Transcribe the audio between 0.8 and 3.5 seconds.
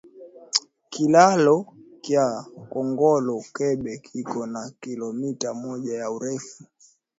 Kilalo kya kongolo